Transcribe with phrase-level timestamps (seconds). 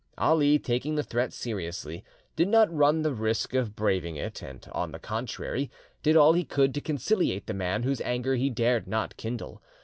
[0.17, 2.03] Ali taking the threat seriously;
[2.35, 5.69] did not run the risk of braving it, and, on the contrary,
[6.01, 9.61] did all he could to conciliate the man whose anger he dared not kindle.